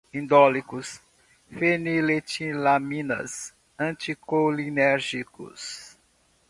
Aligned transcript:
indólicos, 0.13 0.99
feniletilaminas, 1.51 3.53
anticolinérgicos 3.77 5.95